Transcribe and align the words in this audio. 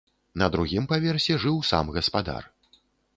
На 0.41 0.45
другім 0.53 0.87
паверсе 0.93 1.37
жыў 1.43 1.59
сам 1.73 1.91
гаспадар. 1.99 2.43